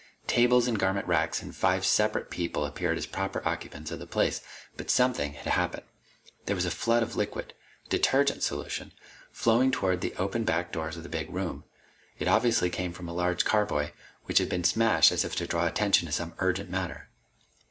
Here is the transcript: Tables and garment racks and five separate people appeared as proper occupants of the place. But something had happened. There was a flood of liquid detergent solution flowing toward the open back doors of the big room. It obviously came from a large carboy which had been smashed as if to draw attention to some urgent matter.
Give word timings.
Tables 0.25 0.67
and 0.67 0.79
garment 0.79 1.05
racks 1.05 1.43
and 1.43 1.55
five 1.55 1.85
separate 1.85 2.31
people 2.31 2.65
appeared 2.65 2.97
as 2.97 3.05
proper 3.05 3.47
occupants 3.47 3.91
of 3.91 3.99
the 3.99 4.07
place. 4.07 4.41
But 4.75 4.89
something 4.89 5.33
had 5.33 5.45
happened. 5.53 5.83
There 6.47 6.55
was 6.55 6.65
a 6.65 6.71
flood 6.71 7.03
of 7.03 7.15
liquid 7.15 7.53
detergent 7.87 8.41
solution 8.41 8.93
flowing 9.31 9.69
toward 9.69 10.01
the 10.01 10.15
open 10.15 10.43
back 10.43 10.71
doors 10.71 10.97
of 10.97 11.03
the 11.03 11.07
big 11.07 11.29
room. 11.29 11.65
It 12.17 12.27
obviously 12.27 12.71
came 12.71 12.93
from 12.93 13.07
a 13.07 13.13
large 13.13 13.45
carboy 13.45 13.91
which 14.25 14.39
had 14.39 14.49
been 14.49 14.63
smashed 14.63 15.11
as 15.11 15.23
if 15.23 15.35
to 15.35 15.45
draw 15.45 15.67
attention 15.67 16.07
to 16.07 16.11
some 16.11 16.33
urgent 16.39 16.71
matter. 16.71 17.09